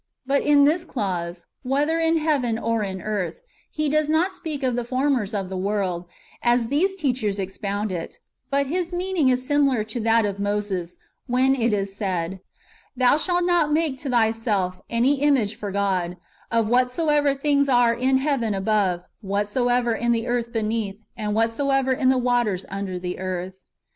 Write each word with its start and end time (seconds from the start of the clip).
But 0.25 0.41
in 0.41 0.63
this 0.63 0.83
[clause]," 0.83 1.45
whether 1.61 1.99
in 1.99 2.17
heaven 2.17 2.57
or 2.57 2.81
in 2.81 3.03
earth," 3.03 3.43
he 3.69 3.87
does 3.87 4.09
not 4.09 4.31
speak 4.31 4.63
of 4.63 4.75
the 4.75 4.83
formers 4.83 5.31
of 5.31 5.47
the 5.47 5.57
world, 5.57 6.05
as 6.41 6.69
these 6.69 6.95
[teachers] 6.95 7.37
ex 7.37 7.59
pound 7.59 7.91
it; 7.91 8.17
but 8.49 8.65
his 8.65 8.91
meaning 8.91 9.29
is 9.29 9.45
similar 9.45 9.83
to 9.83 9.99
that 9.99 10.25
of 10.25 10.39
Moses, 10.39 10.97
when 11.27 11.53
it 11.53 11.71
is 11.71 11.95
said,'' 11.95 12.39
Thou 12.97 13.17
shalt 13.17 13.43
not 13.45 13.71
make 13.71 13.99
to 13.99 14.09
thyself 14.09 14.81
any 14.89 15.21
image 15.21 15.53
for 15.55 15.69
God, 15.69 16.17
of 16.49 16.67
whatsoever 16.67 17.35
things 17.35 17.69
are 17.69 17.93
in 17.93 18.17
heaven 18.17 18.55
above, 18.55 19.03
whatsoever 19.21 19.93
in 19.93 20.13
the 20.13 20.25
earth 20.25 20.51
beneath, 20.51 20.97
and 21.15 21.35
whatsoever 21.35 21.91
in 21.93 22.09
the 22.09 22.17
waters 22.17 22.65
under 22.71 22.97
the 22.97 23.19
earth." 23.19 23.59